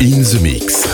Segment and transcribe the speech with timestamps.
[0.00, 0.87] in the mix.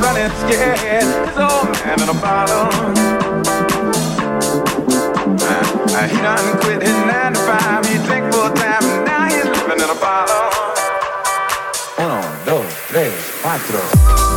[0.00, 0.78] Running scared.
[0.78, 2.68] His old man in a bottle.
[5.92, 7.86] Uh, he done quit his nine to five.
[7.86, 10.50] He drink full time and now he's living in a bottle.
[11.98, 14.29] Uno, dos, tres, cuatro.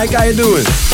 [0.00, 0.89] Mike, how you doing?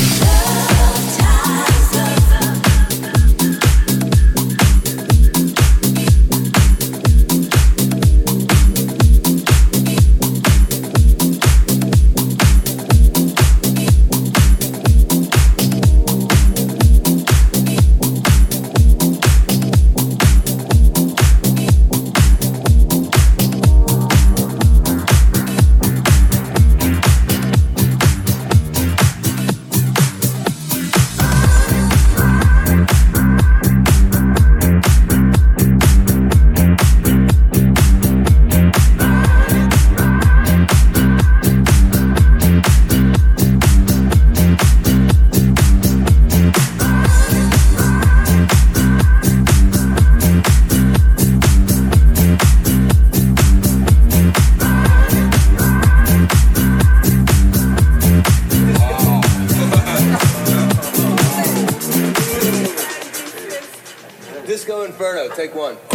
[65.46, 65.85] take one.